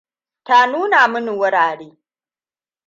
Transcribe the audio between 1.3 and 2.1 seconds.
wurare.